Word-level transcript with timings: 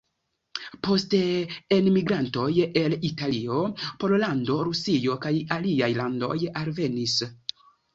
Poste 0.87 1.19
enmigrantoj 1.77 2.47
el 2.83 2.97
Italio, 3.11 3.61
Pollando, 4.05 4.59
Rusio 4.73 5.23
kaj 5.29 5.37
aliaj 5.61 5.95
landoj 6.05 6.37
alvenis. 6.67 7.23